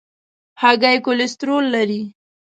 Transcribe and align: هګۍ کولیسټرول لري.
هګۍ 0.61 0.97
کولیسټرول 1.05 1.65
لري. 1.75 2.01